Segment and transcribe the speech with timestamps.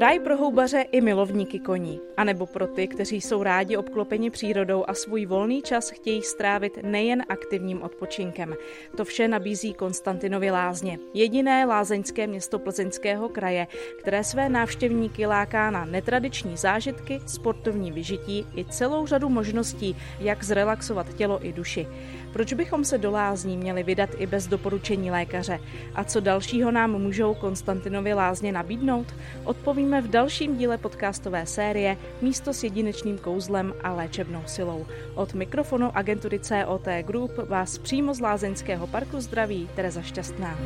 [0.00, 4.94] Ráj pro houbaře i milovníky koní, anebo pro ty, kteří jsou rádi obklopeni přírodou a
[4.94, 8.54] svůj volný čas chtějí strávit nejen aktivním odpočinkem.
[8.96, 13.66] To vše nabízí Konstantinovy lázně, jediné lázeňské město plzeňského kraje,
[13.98, 21.14] které své návštěvníky láká na netradiční zážitky, sportovní vyžití i celou řadu možností, jak zrelaxovat
[21.14, 21.86] tělo i duši.
[22.32, 25.60] Proč bychom se do lázní měli vydat i bez doporučení lékaře?
[25.94, 29.14] A co dalšího nám můžou Konstantinovi lázně nabídnout?
[29.44, 34.86] Odpovíme v dalším díle podcastové série Místo s jedinečným kouzlem a léčebnou silou.
[35.14, 40.58] Od mikrofonu agentury COT Group vás přímo z Lázeňského parku zdraví Tereza Šťastná.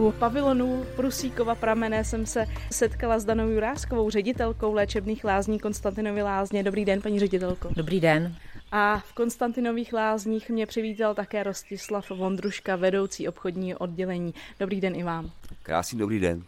[0.00, 6.62] U pavilonu Prusíkova pramene jsem se setkala s Danou Juráskovou, ředitelkou léčebných lázní Konstantinovy lázně.
[6.62, 7.68] Dobrý den, paní ředitelko.
[7.76, 8.36] Dobrý den.
[8.72, 14.34] A v Konstantinových lázních mě přivítal také Rostislav Vondruška, vedoucí obchodní oddělení.
[14.60, 15.30] Dobrý den i vám.
[15.62, 16.42] Krásný dobrý den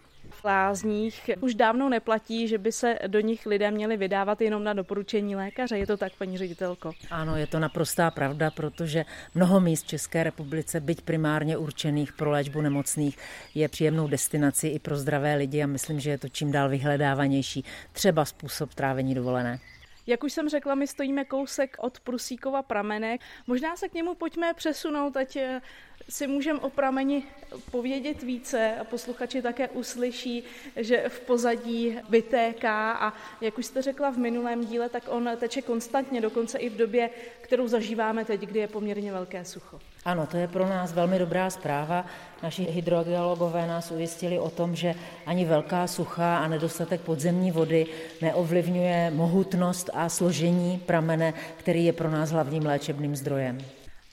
[0.45, 5.37] lázních už dávno neplatí, že by se do nich lidé měli vydávat jenom na doporučení
[5.37, 5.79] lékaře.
[5.79, 6.93] Je to tak, paní ředitelko?
[7.11, 9.05] Ano, je to naprostá pravda, protože
[9.35, 13.19] mnoho míst v České republice, byť primárně určených pro léčbu nemocných,
[13.55, 17.65] je příjemnou destinací i pro zdravé lidi a myslím, že je to čím dál vyhledávanější
[17.93, 19.59] třeba způsob trávení dovolené.
[20.07, 23.21] Jak už jsem řekla, my stojíme kousek od Prusíkova pramenek.
[23.47, 25.61] Možná se k němu pojďme přesunout, ať eh,
[26.09, 27.25] si můžeme o prameni
[27.71, 30.45] povědět více a posluchači také uslyší,
[30.77, 35.63] že v pozadí vytéká a jak už jste řekla v minulém díle, tak on teče
[35.63, 39.79] konstantně, dokonce i v době, kterou zažíváme teď, kdy je poměrně velké sucho.
[40.05, 42.07] Ano, to je pro nás velmi dobrá zpráva.
[42.43, 44.95] Naši hydrogeologové nás ujistili o tom, že
[45.27, 47.87] ani velká sucha a nedostatek podzemní vody
[48.21, 53.59] neovlivňuje mohutnost a složení pramene, který je pro nás hlavním léčebným zdrojem.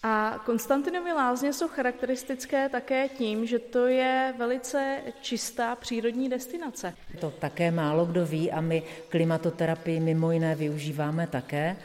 [0.04, 6.94] A Konstantinovy lázně jsou charakteristické také tím, že to je velice čistá přírodní destinace.
[7.20, 11.76] To také málo kdo ví a my klimatoterapii mimo jiné využíváme také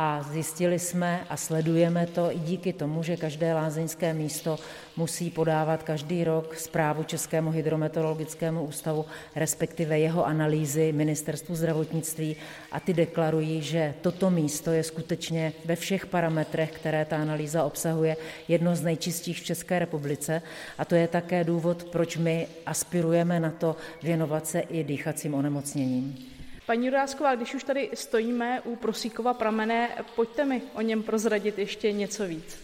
[0.00, 4.58] a zjistili jsme a sledujeme to i díky tomu, že každé lázeňské místo
[4.96, 9.04] musí podávat každý rok zprávu Českému hydrometeorologickému ústavu,
[9.36, 12.36] respektive jeho analýzy ministerstvu zdravotnictví
[12.72, 18.16] a ty deklarují, že toto místo je skutečně ve všech parametrech, které ta analýza obsahuje,
[18.48, 20.42] jedno z nejčistějších v České republice
[20.78, 26.37] a to je také důvod, proč my aspirujeme na to věnovat se i dýchacím onemocněním.
[26.68, 31.92] Paní Jurásková, když už tady stojíme u Prosíkova pramene, pojďte mi o něm prozradit ještě
[31.92, 32.58] něco víc.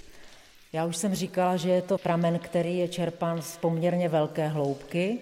[0.73, 5.19] Já už jsem říkala, že je to pramen, který je čerpán z poměrně velké hloubky,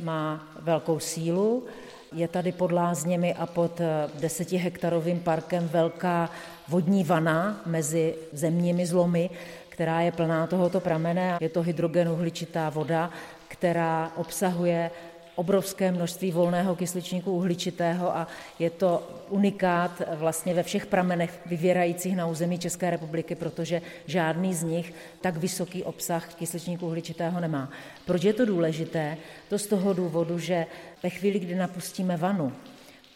[0.00, 1.66] má velkou sílu,
[2.12, 6.30] je tady pod lázněmi a pod eh, desetihektarovým parkem velká
[6.68, 9.30] vodní vana mezi zemními zlomy,
[9.68, 11.38] která je plná tohoto pramene.
[11.40, 13.10] Je to hydrogenuhličitá voda,
[13.48, 14.90] která obsahuje
[15.34, 18.26] obrovské množství volného kysličníku uhličitého a
[18.58, 24.62] je to unikát vlastně ve všech pramenech vyvěrajících na území České republiky, protože žádný z
[24.62, 27.70] nich tak vysoký obsah kysličníku uhličitého nemá.
[28.06, 29.16] Proč je to důležité?
[29.48, 30.66] To z toho důvodu, že
[31.02, 32.52] ve chvíli, kdy napustíme vanu,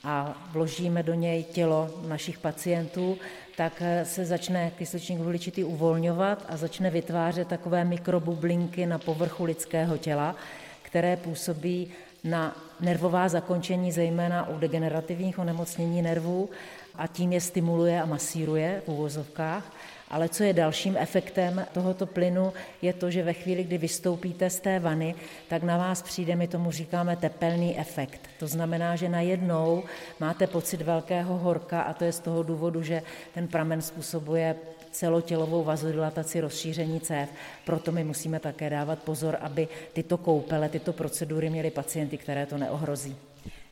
[0.05, 3.19] a vložíme do něj tělo našich pacientů,
[3.57, 10.37] tak se začne kysličník uhličitý uvolňovat a začne vytvářet takové mikrobublinky na povrchu lidského těla,
[10.83, 11.91] které působí
[12.25, 16.51] na nervová zakončení, zejména u degenerativních onemocnění nervů
[16.95, 19.73] a tím je stimuluje a masíruje v úvozovkách.
[20.11, 22.53] Ale co je dalším efektem tohoto plynu,
[22.83, 25.15] je to, že ve chvíli, kdy vystoupíte z té vany,
[25.49, 28.21] tak na vás přijde, my tomu říkáme tepelný efekt.
[28.39, 29.83] To znamená, že najednou
[30.21, 33.03] máte pocit velkého horka a to je z toho důvodu, že
[33.35, 34.57] ten pramen způsobuje
[34.99, 37.29] celotělovou vazodilataci, rozšíření cév.
[37.65, 42.59] Proto my musíme také dávat pozor, aby tyto koupele, tyto procedury měly pacienty, které to
[42.59, 43.17] neohrozí.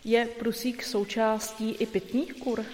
[0.04, 2.64] Je prusík součástí i pitných kur?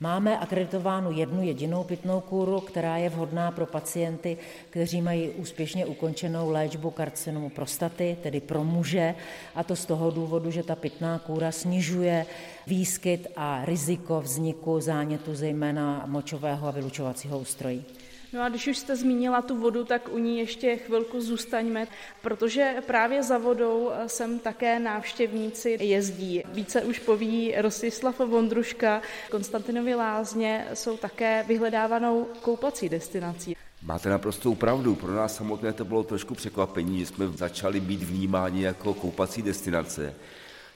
[0.00, 4.38] Máme akreditovánu jednu jedinou pitnou kůru, která je vhodná pro pacienty,
[4.70, 9.14] kteří mají úspěšně ukončenou léčbu karcinomu prostaty, tedy pro muže,
[9.54, 12.26] a to z toho důvodu, že ta pitná kůra snižuje
[12.66, 17.84] výskyt a riziko vzniku zánětu zejména močového a vylučovacího ústrojí.
[18.34, 21.86] No a když už jste zmínila tu vodu, tak u ní ještě chvilku zůstaňme,
[22.22, 26.42] protože právě za vodou sem také návštěvníci jezdí.
[26.52, 29.02] Více už poví Rostislav Vondruška.
[29.30, 33.56] Konstantinovi lázně jsou také vyhledávanou koupací destinací.
[33.82, 34.94] Máte naprostou pravdu.
[34.94, 40.14] Pro nás samotné to bylo trošku překvapení, že jsme začali být vnímáni jako koupací destinace.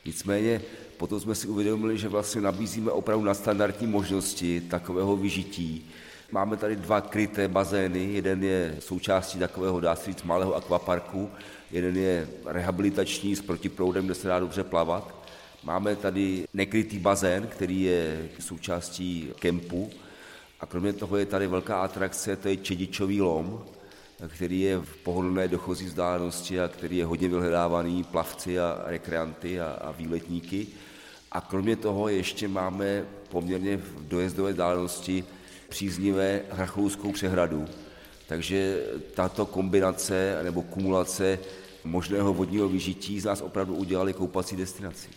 [0.04, 0.62] Nicméně
[0.96, 5.90] potom jsme si uvědomili, že vlastně nabízíme opravdu na standardní možnosti takového vyžití
[6.32, 11.30] Máme tady dva kryté bazény, jeden je součástí takového, dá se říct, malého akvaparku,
[11.70, 15.28] jeden je rehabilitační s protiproudem, kde se dá dobře plavat.
[15.64, 19.90] Máme tady nekrytý bazén, který je součástí kempu
[20.60, 23.64] a kromě toho je tady velká atrakce, to je Čedičový lom,
[24.28, 29.78] který je v pohodlné dochozí vzdálenosti a který je hodně vyhledávaný plavci a rekreanty a,
[29.80, 30.66] a výletníky.
[31.32, 35.24] A kromě toho ještě máme poměrně v dojezdové vzdálenosti
[35.68, 37.66] příznivé Hrachlouskou přehradu.
[38.26, 38.82] Takže
[39.14, 41.38] tato kombinace nebo kumulace
[41.84, 45.08] možného vodního vyžití z nás opravdu udělali koupací destinaci.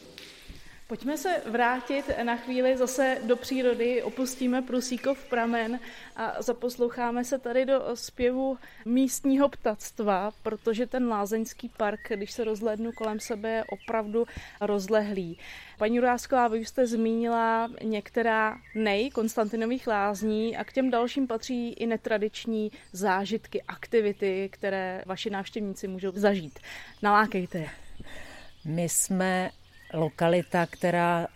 [0.91, 5.79] Pojďme se vrátit na chvíli zase do přírody, opustíme Prusíkov pramen
[6.15, 12.91] a zaposloucháme se tady do zpěvu místního ptactva, protože ten lázeňský park, když se rozhlednu
[12.91, 14.25] kolem sebe, je opravdu
[14.61, 15.37] rozlehlý.
[15.77, 21.87] Paní Urásková, vy jste zmínila některá nej Konstantinových lázní a k těm dalším patří i
[21.87, 26.59] netradiční zážitky, aktivity, které vaši návštěvníci můžou zažít.
[27.01, 27.69] Nalákejte je.
[28.65, 29.51] My jsme
[29.93, 31.27] lokalita, která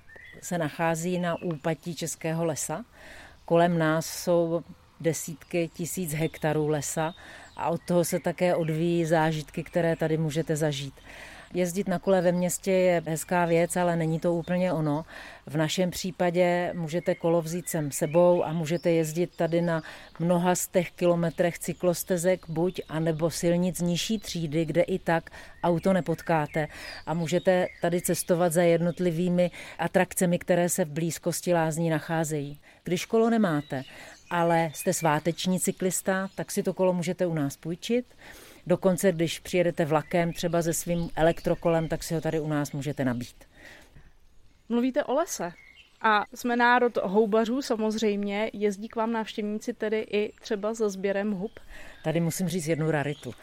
[0.42, 2.86] se nachází na úpatí Českého lesa.
[3.46, 4.64] Kolem nás jsou
[5.00, 7.14] desítky tisíc hektarů lesa
[7.58, 10.94] a od toho se také odvíjí zážitky, které tady můžete zažít.
[11.54, 15.06] Jezdit na kole ve městě je hezká věc, ale není to úplně ono.
[15.46, 19.82] V našem případě můžete kolo vzít sem sebou a můžete jezdit tady na
[20.20, 25.30] mnoha z těch kilometrech cyklostezek buď, anebo silnic nižší třídy, kde i tak
[25.64, 26.68] auto nepotkáte
[27.06, 32.60] a můžete tady cestovat za jednotlivými atrakcemi, které se v blízkosti lázní nacházejí.
[32.84, 33.84] Když kolo nemáte,
[34.30, 38.06] ale jste sváteční cyklista, tak si to kolo můžete u nás půjčit.
[38.68, 43.06] Dokonce, když přijedete vlakem třeba se svým elektrokolem, tak si ho tady u nás můžete
[43.06, 43.36] nabít.
[44.70, 45.52] Mluvíte o lese.
[46.02, 48.50] A jsme národ houbařů samozřejmě.
[48.54, 51.52] Jezdí k vám návštěvníci tedy i třeba za sběrem hub?
[52.04, 53.34] Tady musím říct jednu raritu.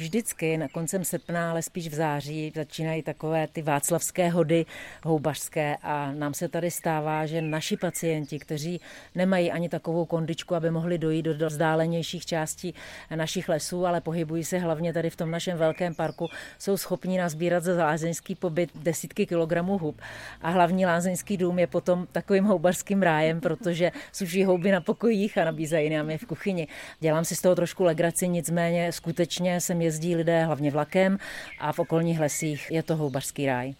[0.00, 4.66] Vždycky na koncem srpna, ale spíš v září, začínají takové ty václavské hody
[5.04, 8.80] houbařské a nám se tady stává, že naši pacienti, kteří
[9.14, 12.74] nemají ani takovou kondičku, aby mohli dojít do vzdálenějších částí
[13.14, 17.64] našich lesů, ale pohybují se hlavně tady v tom našem velkém parku, jsou schopni nazbírat
[17.64, 20.00] za lázeňský pobyt desítky kilogramů hub.
[20.42, 25.44] A hlavní lázeňský dům je potom takovým houbařským rájem, protože suší houby na pokojích a
[25.44, 26.68] nabízejí nám je v kuchyni.
[27.00, 31.18] Dělám si z toho trošku legraci, nicméně skutečně jsem jezdí lidé hlavně vlakem
[31.58, 33.74] a v okolních lesích je to houbařský ráj.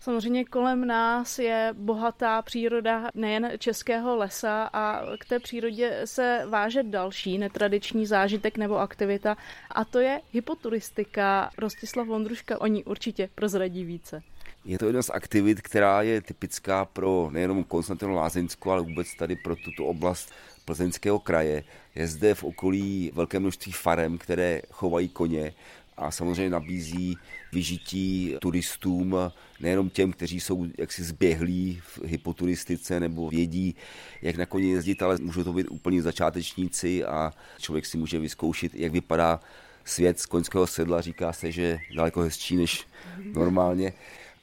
[0.00, 6.82] Samozřejmě kolem nás je bohatá příroda nejen českého lesa a k té přírodě se váže
[6.82, 9.36] další netradiční zážitek nebo aktivita
[9.70, 11.50] a to je hypoturistika.
[11.58, 14.22] Rostislav Vondruška o ní určitě prozradí více.
[14.64, 19.36] Je to jedna z aktivit, která je typická pro nejenom Konstantinu Lázeňsku, ale vůbec tady
[19.36, 20.32] pro tuto oblast
[20.64, 21.64] plzeňského kraje.
[21.94, 25.54] Je zde v okolí velké množství farem, které chovají koně
[25.96, 27.16] a samozřejmě nabízí
[27.52, 29.16] vyžití turistům,
[29.60, 33.74] nejenom těm, kteří jsou jaksi zběhlí v hypoturistice nebo vědí,
[34.22, 38.74] jak na koni jezdit, ale můžou to být úplně začátečníci a člověk si může vyzkoušet,
[38.74, 39.40] jak vypadá
[39.84, 41.00] svět z koňského sedla.
[41.00, 42.86] Říká se, že daleko hezčí než
[43.34, 43.92] normálně.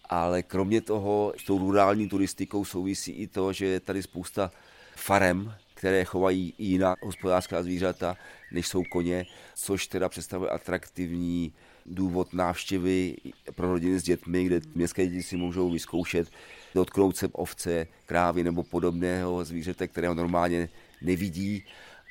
[0.10, 4.52] Ale kromě toho s tou rurální turistikou souvisí i to, že je tady spousta
[4.96, 8.18] farem, které chovají jiná hospodářská zvířata,
[8.52, 11.54] než jsou koně, což teda představuje atraktivní
[11.86, 13.16] důvod návštěvy
[13.56, 16.28] pro rodiny s dětmi, kde městské děti si můžou vyzkoušet
[16.76, 20.70] dotknout se ovce, krávy nebo podobného zvířete, kterého normálně
[21.02, 21.64] nevidí.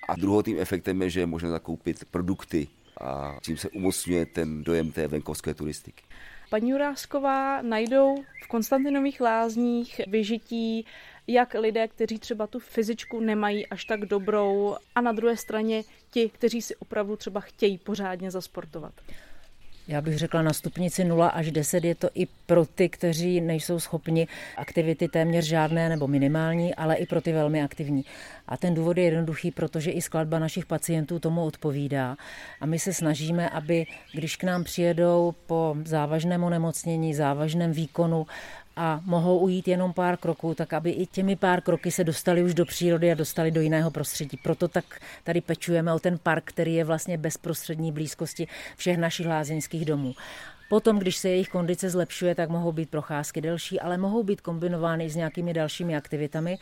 [0.09, 2.69] A druhotým efektem je, že je možné zakoupit produkty
[3.01, 6.05] a tím se umocňuje ten dojem té venkovské turistiky.
[6.51, 10.87] Paní Jurásková najdou v Konstantinových lázních vyžití
[11.29, 16.29] jak lidé, kteří třeba tu fyzičku nemají až tak dobrou a na druhé straně ti,
[16.29, 18.93] kteří si opravdu třeba chtějí pořádně zasportovat.
[19.89, 23.81] Já bych řekla na stupnici 0 až 10 je to i pro ty, kteří nejsou
[23.81, 28.05] schopni aktivity téměř žádné nebo minimální, ale i pro ty velmi aktivní.
[28.47, 32.17] A ten důvod je jednoduchý, protože i skladba našich pacientů tomu odpovídá.
[32.61, 38.27] A my se snažíme, aby když k nám přijedou po závažném onemocnění, závažném výkonu,
[38.79, 42.55] a mohou ujít jenom pár kroků, tak aby i těmi pár kroky se dostali už
[42.55, 44.39] do přírody a dostali do jiného prostředí.
[44.43, 44.85] Proto tak
[45.25, 50.15] tady pečujeme o ten park, který je vlastně bezprostřední blízkosti všech našich lázeňských domů.
[50.69, 55.11] Potom, když se jejich kondice zlepšuje, tak mohou být procházky delší, ale mohou být kombinovány
[55.11, 56.59] s nějakými dalšími aktivitami.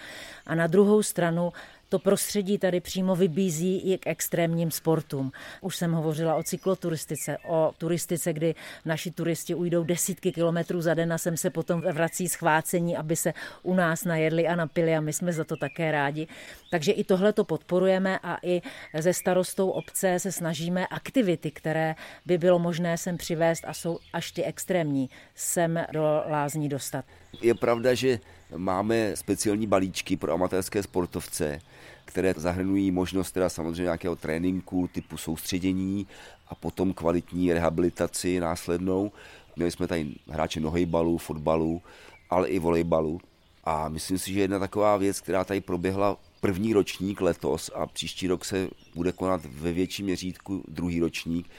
[0.47, 1.53] A na druhou stranu
[1.89, 5.33] to prostředí tady přímo vybízí i k extrémním sportům.
[5.61, 11.13] Už jsem hovořila o cykloturistice, o turistice, kdy naši turisti ujdou desítky kilometrů za den
[11.13, 15.13] a sem se potom vrací schvácení, aby se u nás najedli a napili a my
[15.13, 16.27] jsme za to také rádi.
[16.71, 18.63] Takže i tohle to podporujeme a i
[18.99, 21.95] ze starostou obce se snažíme aktivity, které
[22.27, 27.05] by bylo možné sem přivést a jsou až ty extrémní, sem do lázní dostat.
[27.43, 28.19] Je pravda, že
[28.57, 31.59] máme speciální balíčky pro amatérské sportovce,
[32.07, 36.07] které zahrnují možnost teda samozřejmě nějakého tréninku typu soustředění
[36.49, 39.13] a potom kvalitní rehabilitaci následnou.
[39.57, 41.83] Měli jsme tady hráče nohejbalu, fotbalu,
[42.31, 43.21] ale i volejbalu.
[43.65, 48.27] A myslím si, že jedna taková věc, která tady proběhla první ročník letos a příští
[48.27, 51.51] rok se bude konat ve větším měřítku druhý ročník,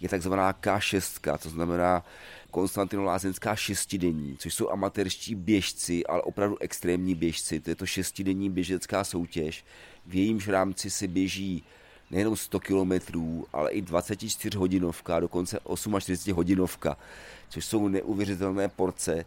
[0.00, 2.04] je takzvaná K6, to znamená
[2.50, 7.60] Konstantinolázenská šestidenní, což jsou amatérští běžci, ale opravdu extrémní běžci.
[7.60, 9.64] To je to šestidenní běžecká soutěž.
[10.06, 11.64] V jejímž rámci se běží
[12.10, 15.58] nejenom 100 kilometrů, ale i 24 hodinovka, dokonce
[15.98, 16.96] 48 hodinovka,
[17.48, 19.24] což jsou neuvěřitelné porce.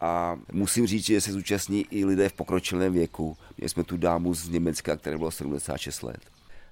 [0.00, 3.36] A musím říct, že se zúčastní i lidé v pokročilém věku.
[3.56, 6.20] Měli jsme tu dámu z Německa, které bylo 76 let.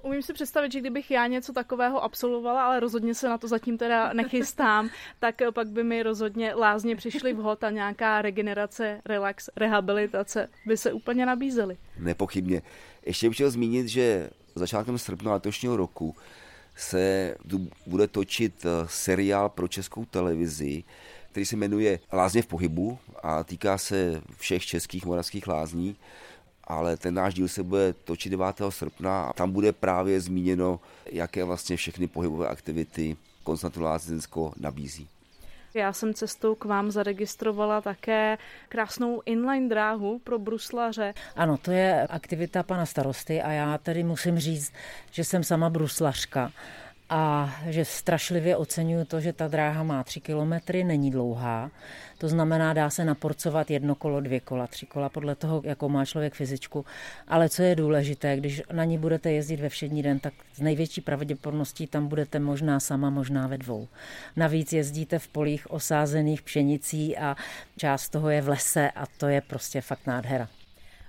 [0.02, 3.78] Umím si představit, že kdybych já něco takového absolvovala, ale rozhodně se na to zatím
[3.78, 10.48] teda nechystám, tak pak by mi rozhodně lázně přišly vhod a nějaká regenerace, relax, rehabilitace
[10.66, 11.76] by se úplně nabízely.
[11.98, 12.62] Nepochybně.
[13.06, 16.16] Ještě bych chtěl zmínit, že začátkem srpna letošního roku
[16.76, 20.84] se tu bude točit eh, seriál pro českou televizi,
[21.30, 25.96] který se jmenuje Lázně v pohybu a týká se všech českých moravských lázní
[26.70, 28.46] ale ten náš díl se bude točit 9.
[28.68, 30.80] srpna a tam bude právě zmíněno,
[31.12, 35.08] jaké vlastně všechny pohybové aktivity Konstantin Lázeňsko nabízí.
[35.74, 41.14] Já jsem cestou k vám zaregistrovala také krásnou inline dráhu pro bruslaře.
[41.36, 44.72] Ano, to je aktivita pana starosty a já tedy musím říct,
[45.10, 46.52] že jsem sama bruslařka
[47.10, 51.70] a že strašlivě oceňuju to, že ta dráha má tři kilometry, není dlouhá.
[52.18, 56.04] To znamená, dá se naporcovat jedno kolo, dvě kola, tři kola, podle toho, jakou má
[56.04, 56.84] člověk fyzičku.
[57.28, 61.00] Ale co je důležité, když na ní budete jezdit ve všední den, tak z největší
[61.00, 63.88] pravděpodobností tam budete možná sama, možná ve dvou.
[64.36, 67.36] Navíc jezdíte v polích osázených pšenicí a
[67.76, 70.48] část toho je v lese a to je prostě fakt nádhera.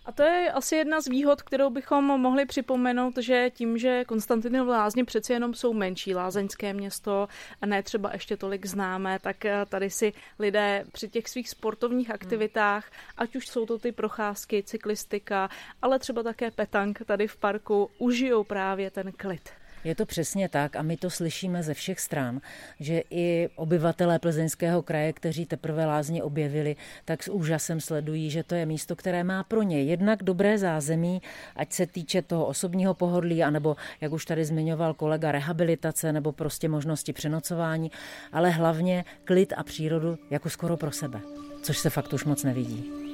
[0.05, 4.67] A to je asi jedna z výhod, kterou bychom mohli připomenout, že tím, že Konstantinov
[4.67, 7.27] lázně přeci jenom jsou menší lázeňské město
[7.61, 12.07] a ne třeba ještě tolik známé, tak eh, tady si lidé při těch svých sportovních
[12.07, 12.15] hmm.
[12.15, 15.49] aktivitách, ať už jsou to ty procházky, cyklistika,
[15.81, 19.60] ale třeba také petank tady v parku, užijou právě ten klid.
[19.83, 22.41] Je to přesně tak a my to slyšíme ze všech stran,
[22.79, 28.55] že i obyvatelé plzeňského kraje, kteří teprve lázně objevili, tak s úžasem sledují, že to
[28.55, 31.21] je místo, které má pro ně jednak dobré zázemí,
[31.55, 36.69] ať se týče toho osobního pohodlí, anebo, jak už tady zmiňoval kolega, rehabilitace nebo prostě
[36.69, 37.91] možnosti přenocování,
[38.31, 41.19] ale hlavně klid a přírodu jako skoro pro sebe,
[41.63, 43.10] což se fakt už moc nevidí.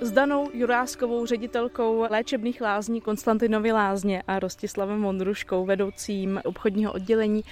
[0.00, 7.44] S Danou Juráskovou, ředitelkou léčebných lázní Konstantinovy lázně a Rostislavem Vondruškou, vedoucím obchodního oddělení,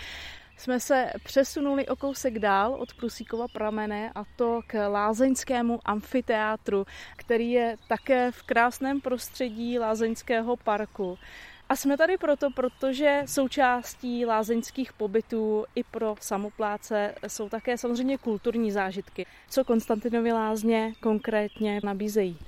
[0.57, 6.87] jsme se přesunuli o kousek dál od Prusíkova pramene a to k lázeňskému amfiteátru,
[7.17, 11.19] který je také v krásném prostředí lázeňského parku.
[11.69, 18.73] A jsme tady proto, protože součástí lázeňských pobytů i pro samopláce jsou také samozřejmě kulturní
[18.73, 19.27] zážitky.
[19.51, 22.39] Co Konstantinovy lázně konkrétně nabízejí?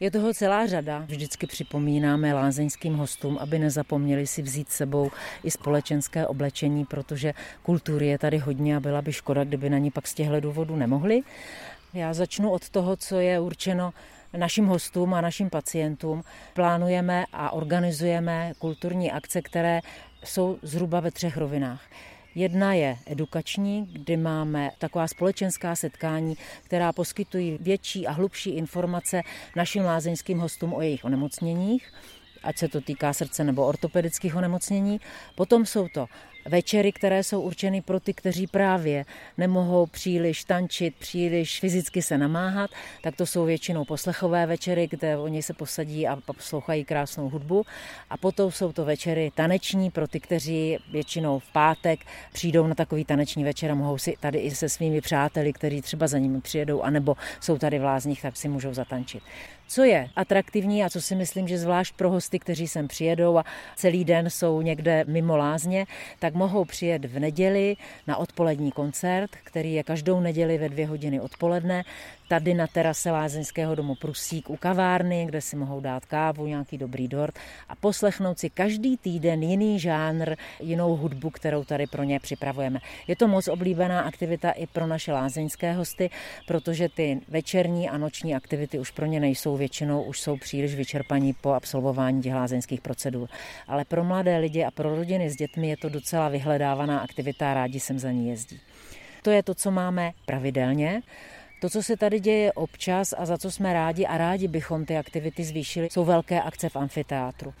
[0.00, 0.98] Je toho celá řada.
[0.98, 5.10] Vždycky připomínáme lázeňským hostům, aby nezapomněli si vzít sebou
[5.44, 9.90] i společenské oblečení, protože kultury je tady hodně a byla by škoda, kdyby na ní
[9.90, 11.20] pak z těchto důvodů nemohli.
[11.94, 13.92] Já začnu od toho, co je určeno
[14.36, 16.24] našim hostům a našim pacientům
[16.54, 19.80] plánujeme a organizujeme kulturní akce, které
[20.24, 21.82] jsou zhruba ve třech rovinách.
[22.34, 29.22] Jedna je edukační, kdy máme taková společenská setkání, která poskytují větší a hlubší informace
[29.56, 31.92] našim lázeňským hostům o jejich onemocněních
[32.42, 35.00] ať se to týká srdce nebo ortopedických onemocnění.
[35.34, 36.06] Potom jsou to
[36.44, 39.04] večery, které jsou určeny pro ty, kteří právě
[39.38, 42.70] nemohou příliš tančit, příliš fyzicky se namáhat,
[43.02, 47.64] tak to jsou většinou poslechové večery, kde oni se posadí a poslouchají krásnou hudbu.
[48.10, 52.00] A potom jsou to večery taneční pro ty, kteří většinou v pátek
[52.32, 56.06] přijdou na takový taneční večer a mohou si tady i se svými přáteli, kteří třeba
[56.06, 59.22] za nimi přijedou, anebo jsou tady v lázních, tak si můžou zatančit.
[59.68, 63.44] Co je atraktivní a co si myslím, že zvlášť pro hosty, kteří sem přijedou a
[63.76, 65.86] celý den jsou někde mimo lázně,
[66.18, 70.86] tak tak mohou přijet v neděli na odpolední koncert, který je každou neděli ve dvě
[70.86, 71.84] hodiny odpoledne
[72.28, 77.08] tady na terase Lázeňského domu Prusík u kavárny, kde si mohou dát kávu, nějaký dobrý
[77.08, 77.38] dort
[77.68, 82.80] a poslechnout si každý týden jiný žánr, jinou hudbu, kterou tady pro ně připravujeme.
[83.06, 86.10] Je to moc oblíbená aktivita i pro naše lázeňské hosty,
[86.46, 91.32] protože ty večerní a noční aktivity už pro ně nejsou většinou, už jsou příliš vyčerpaní
[91.32, 93.28] po absolvování těch lázeňských procedur.
[93.68, 97.54] Ale pro mladé lidi a pro rodiny s dětmi je to docela vyhledávaná aktivita a
[97.54, 98.60] rádi sem za ní jezdí.
[99.22, 101.02] To je to, co máme pravidelně.
[101.62, 104.96] To, co se tady děje občas a za co jsme rádi a rádi bychom ty
[104.96, 107.54] aktivity zvýšili, jsou velké akce v amfiteátru.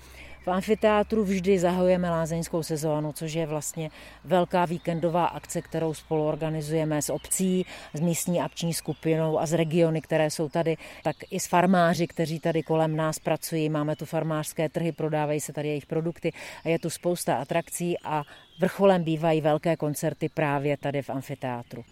[0.44, 3.90] V amfiteátru vždy zahajujeme lázeňskou sezónu, což je vlastně
[4.24, 10.00] velká víkendová akce, kterou spolu organizujeme s obcí, s místní akční skupinou a z regiony,
[10.00, 13.68] které jsou tady, tak i s farmáři, kteří tady kolem nás pracují.
[13.68, 16.32] Máme tu farmářské trhy, prodávají se tady jejich produkty
[16.64, 18.22] a je tu spousta atrakcí a
[18.60, 21.84] vrcholem bývají velké koncerty právě tady v amfiteátru.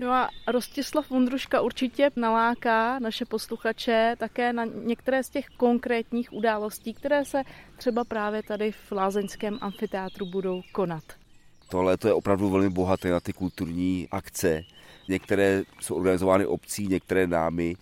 [0.00, 6.94] No a Rostislav Vondruška určitě naláká naše posluchače také na některé z těch konkrétních událostí,
[6.94, 7.42] které se
[7.76, 11.04] třeba právě tady v Lázeňském amfiteátru budou konat.
[11.98, 14.62] To je opravdu velmi bohaté na ty kulturní akce.
[15.08, 17.76] Některé jsou organizovány obcí, některé námi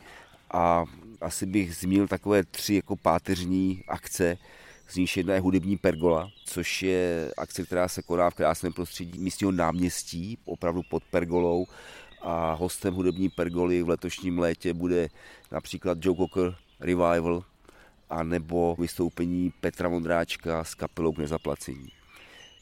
[0.51, 0.85] a
[1.21, 4.37] asi bych zmínil takové tři jako páteřní akce.
[4.89, 9.19] Z nich jedna je hudební pergola, což je akce, která se koná v krásném prostředí
[9.19, 11.67] místního náměstí, opravdu pod pergolou
[12.23, 15.09] a hostem hudební pergoly v letošním létě bude
[15.53, 17.43] například Joe Cocker Revival
[18.11, 21.89] a nebo vystoupení Petra Mondráčka s kapelou k nezaplacení.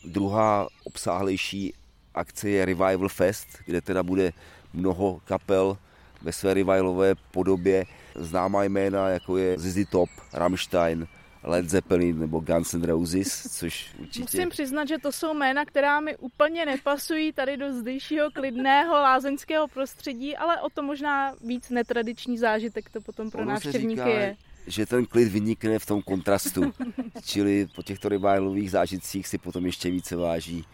[0.04, 1.75] Druhá obsáhlejší
[2.14, 4.32] akce je Revival Fest, kde teda bude
[4.72, 5.78] mnoho kapel
[6.22, 7.84] ve své revivalové podobě.
[8.14, 11.08] Známá jména, jako je Zizi Top, Rammstein,
[11.46, 14.20] Led Zeppelin nebo Guns N' Roses, což určitě...
[14.20, 19.68] Musím přiznat, že to jsou jména, která mi úplně nepasují tady do zdejšího klidného lázeňského
[19.68, 24.36] prostředí, ale o to možná víc netradiční zážitek to potom pro ono návštěvníky říká, je.
[24.66, 26.72] že ten klid vynikne v tom kontrastu,
[27.24, 30.64] čili po těchto revivalových zážitcích si potom ještě více váží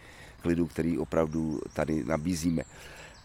[0.41, 2.63] klidu, který opravdu tady nabízíme.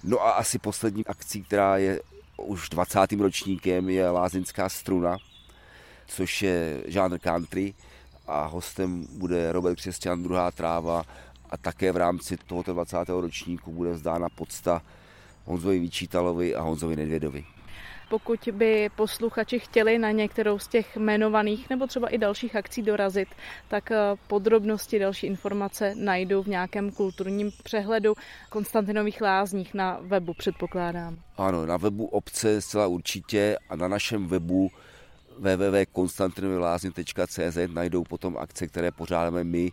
[0.05, 2.01] No a asi poslední akcí, která je
[2.37, 3.13] už 20.
[3.13, 5.17] ročníkem, je Lázeňská struna,
[6.09, 7.75] což je žánr country
[8.27, 11.05] a hostem bude Robert Křesťan, druhá tráva
[11.51, 12.97] a také v rámci tohoto 20.
[13.09, 14.83] ročníku bude vzdána podsta
[15.45, 17.45] Honzovi Vyčítalovi a Honzovi Nedvědovi.
[18.09, 23.29] Pokud by posluchači chtěli na některou z těch jmenovaných nebo třeba i dalších akcí dorazit,
[23.69, 28.15] tak eh, podrobnosti, další informace najdou v nějakém kulturním přehledu
[28.51, 31.17] Konstantinových lázních na webu, předpokládám.
[31.37, 34.71] Ano, na webu obce zcela určitě a na našem webu
[35.39, 39.73] www.konstantinovilázně.cz najdou potom akce, které pořádáme my,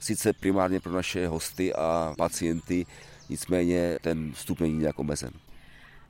[0.00, 2.86] sice primárně pro naše hosty a pacienty,
[3.28, 5.30] nicméně ten vstup není nějak omezen.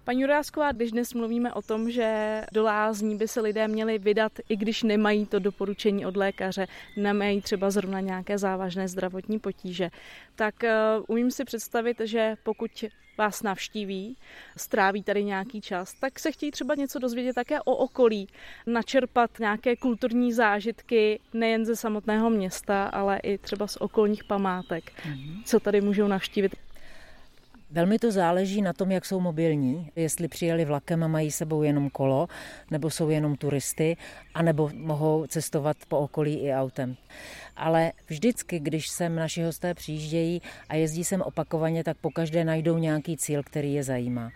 [0.05, 4.33] Paní Jurásková, když dnes mluvíme o tom, že do lázní by se lidé měli vydat,
[4.49, 9.91] i když nemají to doporučení od lékaře, nemají třeba zrovna nějaké závažné zdravotní potíže,
[10.35, 12.85] tak uh, umím si představit, že pokud
[13.19, 14.17] vás navštíví,
[14.57, 18.29] stráví tady nějaký čas, tak se chtějí třeba něco dozvědět také o okolí,
[18.67, 25.43] načerpat nějaké kulturní zážitky nejen ze samotného města, ale i třeba z okolních památek, mm-hmm.
[25.45, 26.57] co tady můžou navštívit.
[27.71, 31.91] Velmi to záleží na tom, jak jsou mobilní, jestli přijeli vlakem a mají sebou jenom
[31.91, 32.29] kolo,
[32.71, 33.97] nebo jsou jenom turisty,
[34.35, 36.97] anebo mohou cestovat po okolí i autem.
[37.57, 43.17] Ale vždycky, když sem naši hosté přijíždějí a jezdí sem opakovaně, tak pokaždé najdou nějaký
[43.17, 44.31] cíl, který je zajímá.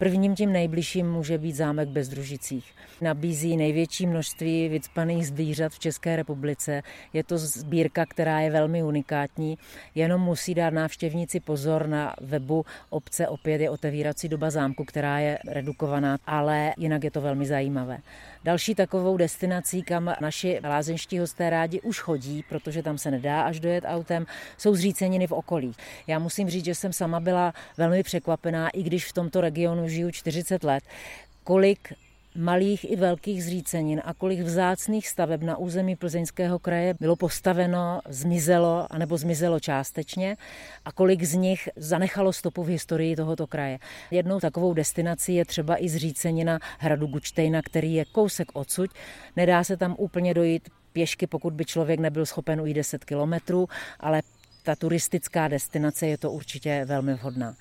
[0.00, 2.72] Prvním tím nejbližším může být zámek Bezdružicích.
[3.00, 6.82] Nabízí největší množství vycpaných zvířat v České republice.
[7.12, 9.58] Je to sbírka, která je velmi unikátní.
[9.94, 13.28] Jenom musí dát návštěvníci pozor na webu obce.
[13.28, 17.98] Opět je otevírací doba zámku, která je redukovaná, ale jinak je to velmi zajímavé.
[18.44, 23.60] Další takovou destinací, kam naši lázeňští hosté rádi už chodí, protože tam se nedá až
[23.60, 24.26] dojet autem,
[24.58, 25.72] jsou zříceniny v okolí.
[26.06, 30.10] Já musím říct, že jsem sama byla velmi překvapená, i když v tomto regionu žiju
[30.10, 30.84] 40 let,
[31.44, 31.92] kolik
[32.34, 38.86] malých i velkých zřícenin a kolik vzácných staveb na území Plzeňského kraje bylo postaveno, zmizelo
[38.90, 40.36] anebo zmizelo částečně
[40.84, 43.78] a kolik z nich zanechalo stopu v historii tohoto kraje.
[44.10, 48.90] Jednou takovou destinací je třeba i zřícenina hradu Gučtejna, který je kousek odsud.
[49.36, 53.68] Nedá se tam úplně dojít pěšky, pokud by člověk nebyl schopen ujít 10 kilometrů,
[54.00, 54.22] ale
[54.62, 57.54] ta turistická destinace je to určitě velmi vhodná.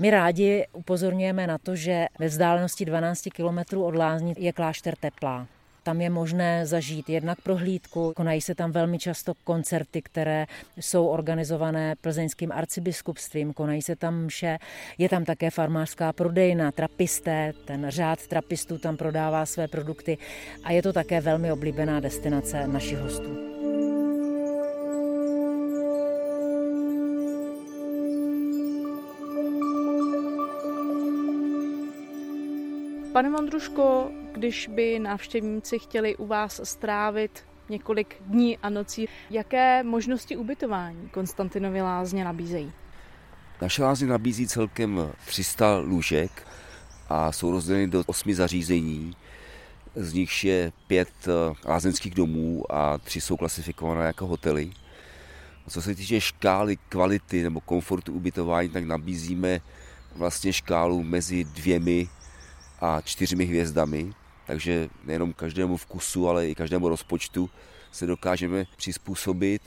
[0.00, 5.46] My rádi upozorňujeme na to, že ve vzdálenosti 12 km od Lázní je klášter Teplá.
[5.82, 11.94] Tam je možné zažít jednak prohlídku, konají se tam velmi často koncerty, které jsou organizované
[12.00, 14.58] plzeňským arcibiskupstvím, konají se tam mše,
[14.98, 20.18] je tam také farmářská prodejna, trapisté, ten řád trapistů tam prodává své produkty
[20.64, 23.49] a je to také velmi oblíbená destinace našich hostů.
[33.20, 40.36] Pane Mondruško, když by návštěvníci chtěli u vás strávit několik dní a nocí, jaké možnosti
[40.36, 42.72] ubytování Konstantinovy lázně nabízejí?
[43.62, 46.46] Naše lázně nabízí celkem 300 lůžek
[47.08, 49.16] a jsou rozděleny do osmi zařízení.
[49.96, 54.70] Z nich je pět eh, lázeňských domů a tři jsou klasifikované jako hotely.
[55.68, 59.60] Co se týče škály kvality nebo komfortu ubytování, tak nabízíme
[60.16, 62.08] vlastně škálu mezi dvěmi
[62.80, 64.12] a čtyřmi hvězdami,
[64.46, 67.50] takže nejenom každému vkusu, ale i každému rozpočtu
[67.92, 69.62] se dokážeme přizpůsobit.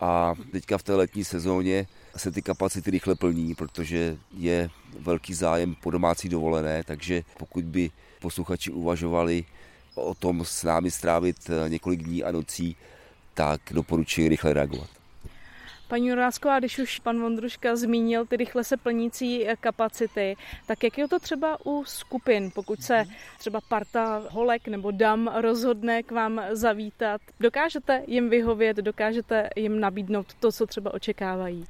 [0.00, 1.86] A teďka v té letní sezóně
[2.16, 7.90] se ty kapacity rychle plní, protože je velký zájem po domácí dovolené, takže pokud by
[8.20, 9.44] posluchači uvažovali
[9.94, 12.76] o tom s námi strávit několik dní a nocí,
[13.34, 14.95] tak doporučuji rychle reagovat.
[15.88, 20.98] Paní Jurásková, když už pan Vondruška zmínil ty rychle se plnící eh, kapacity, tak jak
[20.98, 23.04] je to třeba u skupin, pokud se
[23.38, 30.34] třeba parta holek nebo dam rozhodne k vám zavítat, dokážete jim vyhovět, dokážete jim nabídnout
[30.34, 31.64] to, co třeba očekávají?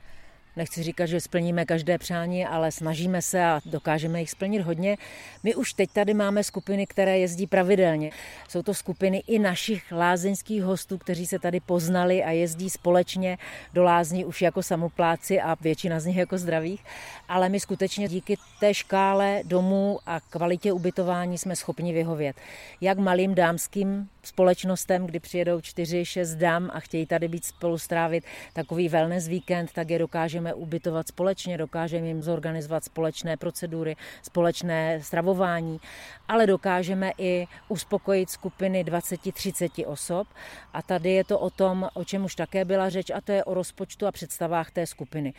[0.56, 4.96] Nechci říkat, že splníme každé přání, ale snažíme se a dokážeme jich splnit hodně.
[5.42, 8.10] My už teď tady máme skupiny, které jezdí pravidelně.
[8.48, 13.38] Jsou to skupiny i našich lázeňských hostů, kteří se tady poznali a jezdí společně
[13.74, 16.84] do lázní už jako samopláci a většina z nich jako zdravých.
[17.28, 22.36] Ale my skutečně díky té škále domů a kvalitě ubytování jsme schopni vyhovět.
[22.80, 28.24] Jak malým dámským společnostem, kdy přijedou čtyři, šest dám a chtějí tady být spolu strávit
[28.52, 35.80] takový wellness víkend, tak je dokážeme ubytovat společně, dokážeme jim zorganizovat společné procedury, společné stravování,
[36.28, 40.28] ale dokážeme i uspokojit skupiny 20-30 osob
[40.72, 43.44] a tady je to o tom, o čem už také byla řeč a to je
[43.44, 45.34] o rozpočtu a představách té skupiny.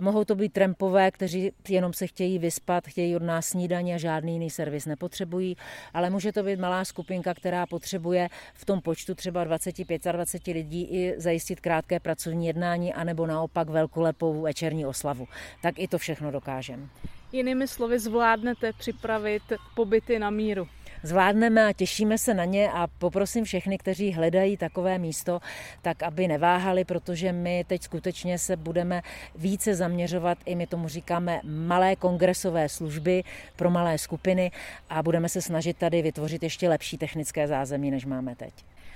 [0.00, 4.32] Mohou to být trampové, kteří jenom se chtějí vyspat, chtějí od nás snídaně a žádný
[4.32, 5.56] jiný servis nepotřebují,
[5.94, 11.14] ale může to být malá skupinka, která potřebuje v tom počtu třeba 25-20 lidí i
[11.16, 15.26] zajistit krátké pracovní jednání, anebo naopak velkolepou večerní oslavu.
[15.62, 16.88] Tak i to všechno dokážeme.
[17.32, 19.42] Jinými slovy, zvládnete připravit
[19.74, 20.68] pobyty na míru
[21.02, 25.40] zvládneme a těšíme se na ně a poprosím všechny, kteří hledají takové místo,
[25.82, 29.02] tak aby neváhali, protože my teď skutečně se budeme
[29.34, 33.24] více zaměřovat, i my tomu říkáme malé kongresové služby
[33.56, 34.50] pro malé skupiny
[34.90, 38.54] a budeme se snažit tady vytvořit ještě lepší technické zázemí, než máme teď.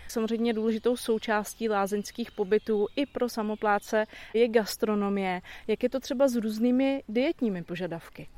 [0.08, 5.40] Samozřejmě důležitou součástí lázeňských pobytů i pro samopláce je gastronomie.
[5.66, 8.28] Jak je to třeba s různými dietními požadavky?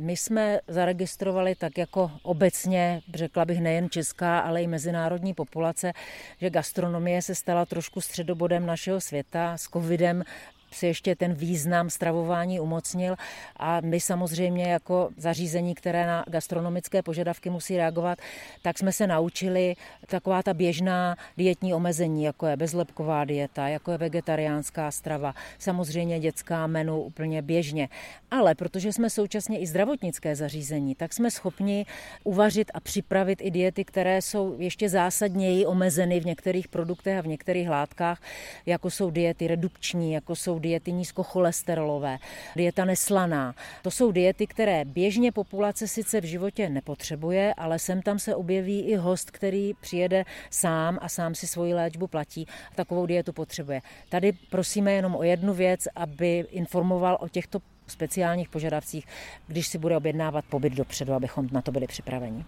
[0.00, 5.92] My jsme zaregistrovali tak jako obecně, řekla bych nejen česká, ale i mezinárodní populace,
[6.40, 9.56] že gastronomie se stala trošku středobodem našeho světa.
[9.56, 10.24] S covidem
[10.70, 13.16] si ještě ten význam stravování umocnil
[13.56, 18.18] a my samozřejmě jako zařízení, které na gastronomické požadavky musí reagovat,
[18.62, 19.74] tak jsme se naučili
[20.06, 26.66] taková ta běžná dietní omezení, jako je bezlepková dieta, jako je vegetariánská strava, samozřejmě dětská
[26.66, 27.88] menu úplně běžně.
[28.30, 31.86] Ale protože jsme současně i zdravotnické zařízení, tak jsme schopni
[32.24, 37.26] uvařit a připravit i diety, které jsou ještě zásadněji omezeny v některých produktech a v
[37.26, 38.22] některých látkách,
[38.66, 42.18] jako jsou diety redukční, jako jsou diety nízkocholesterolové,
[42.56, 43.54] dieta neslaná.
[43.82, 48.80] To jsou diety, které běžně populace sice v životě nepotřebuje, ale sem tam se objeví
[48.80, 53.80] i host, který přijede sám a sám si svoji léčbu platí a takovou dietu potřebuje.
[54.08, 59.06] Tady prosíme jenom o jednu věc, aby informoval o těchto speciálních požadavcích,
[59.46, 62.44] když si bude objednávat pobyt dopředu, abychom na to byli připraveni.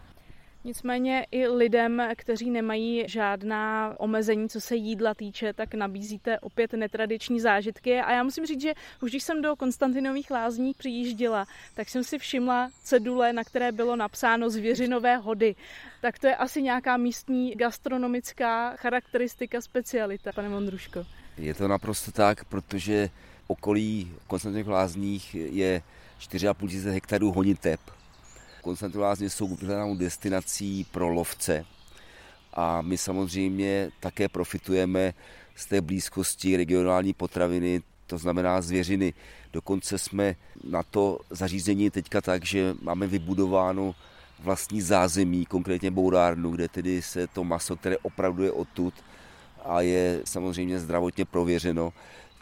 [0.65, 7.41] Nicméně i lidem, kteří nemají žádná omezení, co se jídla týče, tak nabízíte opět netradiční
[7.41, 8.01] zážitky.
[8.01, 12.19] A já musím říct, že už když jsem do Konstantinových lázní přijížděla, tak jsem si
[12.19, 15.55] všimla cedule, na které bylo napsáno zvěřinové hody.
[16.01, 21.05] Tak to je asi nějaká místní gastronomická charakteristika, specialita, pane Mondruško.
[21.39, 23.09] Je to naprosto tak, protože
[23.47, 25.83] okolí Konstantinových lázních je
[26.21, 27.81] 4,5 tisíce hektarů honiteb
[28.63, 31.65] Konstantinolázně jsou vyhledanou destinací pro lovce
[32.55, 35.15] a my samozřejmě také profitujeme
[35.57, 39.15] z té blízkosti regionální potraviny, to znamená zvěřiny.
[39.53, 43.95] Dokonce jsme na to zařízení teďka tak, že máme vybudováno
[44.39, 48.95] vlastní zázemí, konkrétně bourárnu, kde tedy se to maso, které opravdu je odtud
[49.65, 51.93] a je samozřejmě zdravotně prověřeno,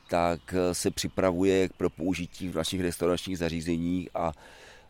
[0.08, 4.32] tak se připravuje pro použití v našich restauračních zařízeních a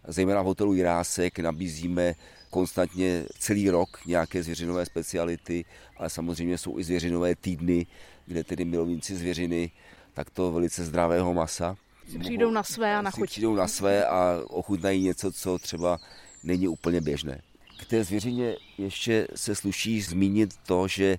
[0.09, 2.14] zejména v hotelu Jirásek nabízíme
[2.51, 5.64] konstantně celý rok nějaké zvěřinové speciality,
[5.97, 7.87] ale samozřejmě jsou i zvěřinové týdny,
[8.27, 9.71] kde tedy milovníci zvěřiny
[10.14, 11.77] takto velice zdravého masa
[12.09, 13.31] si přijdou na své a na chuť.
[13.31, 15.99] přijdou na své a ochutnají něco, co třeba
[16.44, 17.40] není úplně běžné.
[17.79, 21.18] K té zvěřině ještě se sluší zmínit to, že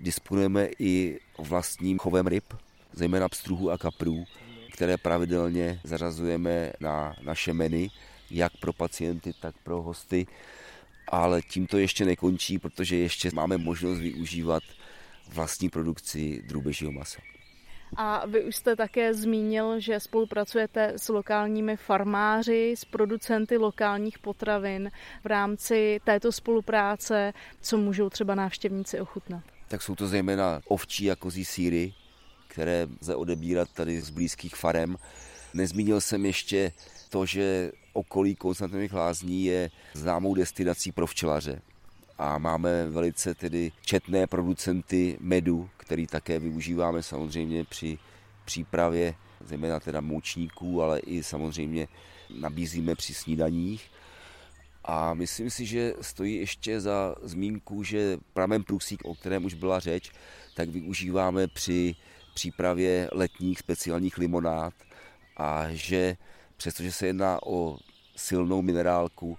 [0.00, 2.44] disponujeme i vlastním chovem ryb,
[2.92, 4.24] zejména pstruhů a kaprů,
[4.72, 7.90] které pravidelně zařazujeme na naše meny,
[8.30, 10.26] jak pro pacienty, tak pro hosty.
[11.08, 14.62] Ale tím to ještě nekončí, protože ještě máme možnost využívat
[15.32, 17.22] vlastní produkci drůbežího masa.
[17.96, 24.90] A vy už jste také zmínil, že spolupracujete s lokálními farmáři, s producenty lokálních potravin.
[25.24, 29.44] V rámci této spolupráce, co můžou třeba návštěvníci ochutnat?
[29.68, 31.94] Tak jsou to zejména ovčí a kozí síry,
[32.48, 34.96] které lze odebírat tady z blízkých farem.
[35.54, 36.72] Nezmínil jsem ještě
[37.08, 41.62] to, že okolí Konstantinových lázní je známou destinací pro včelaře
[42.20, 47.98] a máme velice tedy četné producenty medu, který také využíváme samozřejmě při
[48.44, 51.88] přípravě zejména teda moučníků, ale i samozřejmě
[52.40, 53.90] nabízíme při snídaních.
[54.84, 59.80] A myslím si, že stojí ještě za zmínku, že pramen prusík, o kterém už byla
[59.80, 60.12] řeč,
[60.54, 61.94] tak využíváme při
[62.34, 64.74] přípravě letních speciálních limonád
[65.36, 66.16] a že
[66.60, 67.78] přestože se jedná o
[68.16, 69.38] silnou minerálku,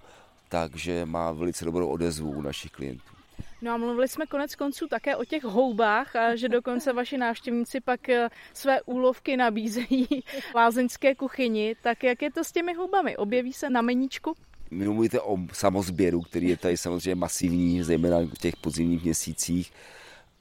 [0.49, 3.13] takže má velice dobrou odezvu u našich klientů.
[3.61, 7.81] No a mluvili jsme konec konců také o těch houbách a že dokonce vaši návštěvníci
[7.81, 10.07] pak eh, své úlovky nabízejí
[10.55, 11.75] lázeňské kuchyni.
[11.83, 13.17] Tak jak je to s těmi houbami?
[13.17, 14.33] Objeví se na meníčku?
[14.71, 19.73] Vy mluvíte o samozběru, který je tady samozřejmě masivní, zejména v těch podzimních měsících,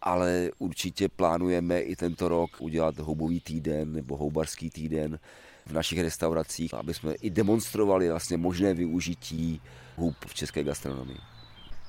[0.03, 5.19] ale určitě plánujeme i tento rok udělat houbový týden nebo houbarský týden
[5.66, 9.61] v našich restauracích, aby jsme i demonstrovali vlastně možné využití
[9.96, 11.18] hub v české gastronomii.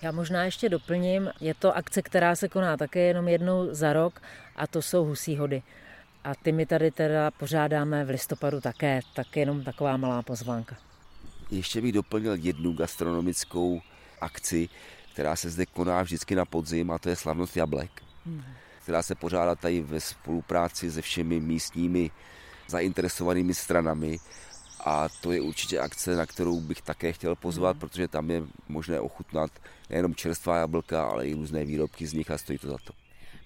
[0.01, 4.21] Já možná ještě doplním, je to akce, která se koná také jenom jednou za rok
[4.55, 5.63] a to jsou husí hody.
[6.23, 10.75] A ty my tady teda pořádáme v listopadu také, tak jenom taková malá pozvánka.
[11.51, 13.81] Ještě bych doplnil jednu gastronomickou
[14.21, 14.69] akci,
[15.13, 18.43] která se zde koná vždycky na podzim a to je slavnost jablek, hmm.
[18.83, 22.11] která se pořádá tady ve spolupráci se všemi místními
[22.71, 24.17] zainteresovanými stranami
[24.85, 27.79] a to je určitě akce, na kterou bych také chtěl pozvat, mm.
[27.79, 29.51] protože tam je možné ochutnat
[29.89, 33.00] nejenom čerstvá jablka, ale i různé výrobky z nich a stojí to za to.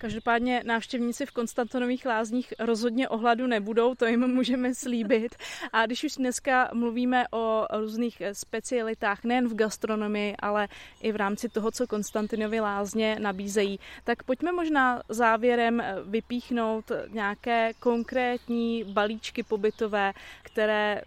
[0.05, 5.35] Každopádně návštěvníci v Konstantonových lázních rozhodně ohladu nebudou, to jim můžeme slíbit.
[5.73, 10.67] A když už dneska mluvíme o různých specialitách, nejen v gastronomii, ale
[11.01, 18.83] i v rámci toho, co Konstantinovy lázně nabízejí, tak pojďme možná závěrem vypíchnout nějaké konkrétní
[18.83, 20.13] balíčky pobytové,
[20.43, 21.01] které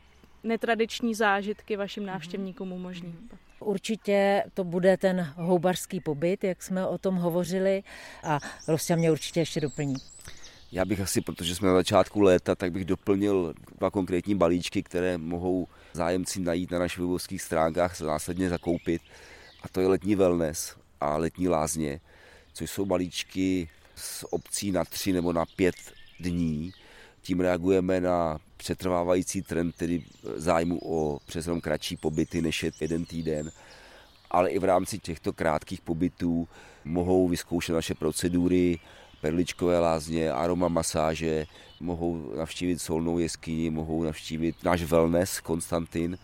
[0.45, 2.13] netradiční zážitky vašim mhm.
[2.13, 3.15] návštěvníkům umožní.
[3.61, 7.83] Určitě to bude ten houbařský pobyt, jak jsme o tom hovořili
[8.23, 9.95] a Rostia mě určitě ještě doplní.
[10.73, 15.19] Já bych asi, protože jsme na začátku léta, tak bych doplnil dva konkrétní balíčky, které
[15.19, 19.03] mohou zájemci najít na našich webovských stránkách, se následně zakoupit.
[19.63, 22.01] A to je letní wellness a letní lázně,
[22.53, 25.75] což jsou balíčky z obcí na tři nebo na pět
[26.21, 26.73] dní.
[27.23, 30.03] Tím reagujeme na přetrvávající trend tedy
[30.37, 33.51] zájmu o přes jenom kratší pobyty než je jeden týden,
[34.31, 36.49] ale i v rámci těchto krátkých pobytů
[36.85, 38.79] mohou vyzkoušet naše procedury,
[39.21, 41.47] perličkové lázně, aroma masáže,
[41.81, 46.19] mohou navštívit solnou jeskyni, mohou navštívit náš wellness Konstantin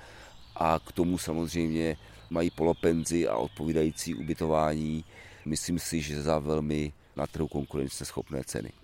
[0.57, 1.96] a k tomu samozřejmě
[2.30, 5.04] mají polopenzi a odpovídající ubytování.
[5.44, 8.83] Myslím si, že za velmi na trhu konkurenceschopné ceny.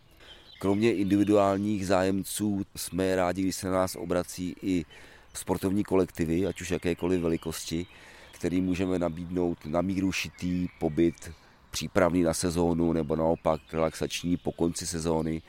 [0.60, 4.84] Kromě individuálních zájemců jsme rádi, když se na nás obrací i
[5.34, 7.86] sportovní kolektivy, ať už jakékoliv velikosti,
[8.32, 11.32] který můžeme nabídnout na míru šitý pobyt
[11.70, 15.42] přípravný na sezónu nebo naopak relaxační po konci sezóny.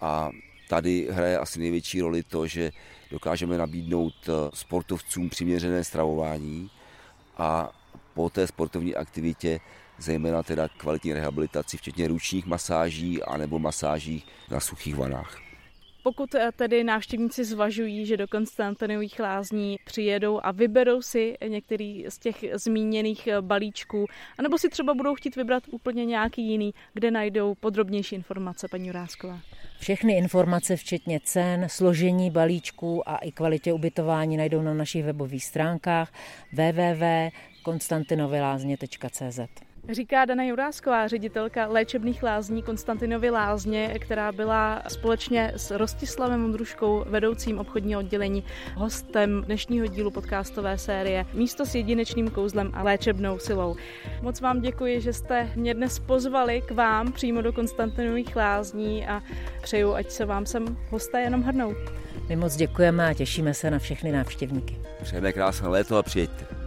[0.00, 0.30] A
[0.68, 2.72] tady hraje asi největší roli to, že
[3.10, 4.14] dokážeme nabídnout
[4.54, 6.70] sportovcům přiměřené stravování
[7.36, 7.70] a
[8.14, 9.60] po té sportovní aktivitě
[9.98, 15.44] zejména teda kvalitní rehabilitaci, včetně ručních masáží anebo masáží na suchých vanách.
[16.04, 22.18] Pokud eh, tedy návštěvníci zvažují, že do Konstantinových lázní přijedou a vyberou si některý z
[22.18, 24.06] těch zmíněných eh, balíčků,
[24.38, 29.40] anebo si třeba budou chtít vybrat úplně nějaký jiný, kde najdou podrobnější informace, paní Jurásková.
[29.78, 36.12] Všechny informace, včetně cen, složení balíčků a i kvalitě ubytování najdou na našich webových stránkách
[36.52, 37.04] www
[37.62, 39.40] konstantinovilázně.cz.
[39.92, 47.58] Říká Dana Jurásková, ředitelka léčebných lázní Konstantinovy lázně, která byla společně s Rostislavem Ondruškou, vedoucím
[47.58, 48.44] obchodního oddělení,
[48.74, 53.76] hostem dnešního dílu podcastové série Místo s jedinečným kouzlem a léčebnou silou.
[54.22, 59.22] Moc vám děkuji, že jste mě dnes pozvali k vám přímo do Konstantinových lázní a
[59.62, 61.74] přeju, ať se vám sem hosté jenom hrnou.
[62.28, 64.78] My moc děkujeme a těšíme se na všechny návštěvníky.
[65.02, 66.63] Přejeme krásné léto a přijeďte.